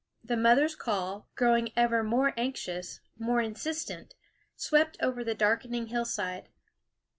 [0.23, 4.15] The mother's call, growing ever more anxious, more insistent,
[4.55, 6.49] swept over the darkening hillside.